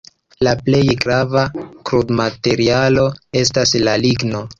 La 0.45 0.51
plej 0.69 0.79
grava 1.03 1.43
krudmaterialo 1.89 3.05
estas 3.43 3.75
la 3.89 3.95
ligno. 4.07 4.43